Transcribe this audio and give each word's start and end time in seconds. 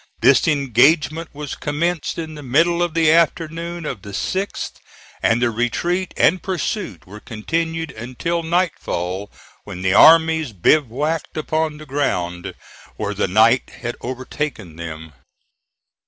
This 0.21 0.47
engagement 0.47 1.29
was 1.31 1.53
commenced 1.53 2.17
in 2.17 2.33
the 2.33 2.41
middle 2.41 2.81
of 2.81 2.95
the 2.95 3.11
afternoon 3.11 3.85
of 3.85 4.01
the 4.01 4.13
6th, 4.13 4.71
and 5.21 5.39
the 5.39 5.51
retreat 5.51 6.11
and 6.17 6.41
pursuit 6.41 7.05
were 7.05 7.19
continued 7.19 7.91
until 7.91 8.41
nightfall, 8.41 9.29
when 9.63 9.83
the 9.83 9.93
armies 9.93 10.53
bivouacked 10.53 11.37
upon 11.37 11.77
the 11.77 11.85
ground 11.85 12.55
where 12.97 13.13
the 13.13 13.27
night 13.27 13.69
had 13.81 13.95
overtaken 14.01 14.75
them. 14.75 15.13